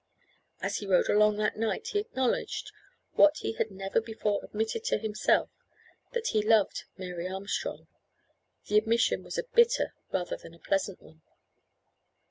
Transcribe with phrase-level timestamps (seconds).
[0.63, 2.71] As he rode along that night he acknowledged,
[3.13, 5.51] what he had never before admitted to himself,
[6.13, 7.85] that he loved Mary Armstrong.
[8.65, 11.21] The admission was a bitter rather than a pleasant one.